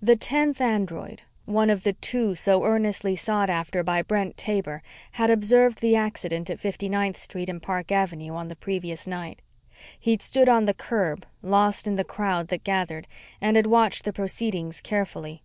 [0.00, 5.28] The tenth android, one of the two so earnestly sought after by Brent Taber, had
[5.30, 9.42] observed the accident at 59th Street and Park Avenue on the previous night.
[10.00, 13.06] He'd stood on the curb, lost in the crowd that gathered,
[13.42, 15.42] and had watched the proceedings carefully.